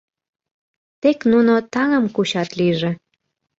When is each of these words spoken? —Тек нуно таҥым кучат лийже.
—Тек 1.01 1.19
нуно 1.31 1.53
таҥым 1.73 2.05
кучат 2.15 2.49
лийже. 2.59 2.91